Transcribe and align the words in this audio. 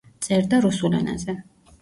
წერდა 0.27 0.61
რუსულ 0.65 0.97
ენაზე. 1.01 1.37